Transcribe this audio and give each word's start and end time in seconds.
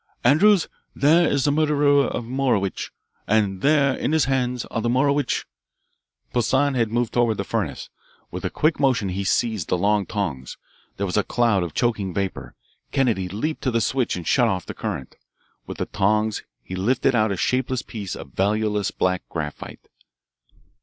Andrews, 0.23 0.67
there 0.95 1.29
is 1.29 1.43
the 1.43 1.51
murderer 1.51 2.05
of 2.07 2.25
Morowitch, 2.25 2.89
and 3.27 3.61
there 3.61 3.93
in 3.95 4.13
his 4.13 4.25
hands 4.25 4.65
are 4.71 4.81
the 4.81 4.89
Morowitch" 4.89 5.45
Poissan 6.33 6.73
had 6.73 6.91
moved 6.91 7.13
toward 7.13 7.37
the 7.37 7.43
furnace. 7.43 7.91
With 8.31 8.43
a 8.43 8.49
quick 8.49 8.79
motion 8.79 9.09
he 9.09 9.23
seized 9.23 9.67
the 9.69 9.77
long 9.77 10.07
tongs. 10.07 10.57
There 10.97 11.05
was 11.05 11.17
a 11.17 11.23
cloud 11.23 11.61
of 11.61 11.75
choking 11.75 12.15
vapour. 12.15 12.55
Kennedy 12.91 13.27
leaped 13.29 13.61
to 13.61 13.69
the 13.69 13.79
switch 13.79 14.15
and 14.15 14.25
shut 14.27 14.47
off 14.47 14.65
the 14.65 14.73
current. 14.73 15.17
With 15.67 15.77
the 15.77 15.85
tongs 15.85 16.41
he 16.63 16.75
lifted 16.75 17.13
out 17.13 17.31
a 17.31 17.37
shapeless 17.37 17.83
piece 17.83 18.15
of 18.15 18.31
valueless 18.33 18.89
black 18.89 19.21
graphite. 19.29 19.87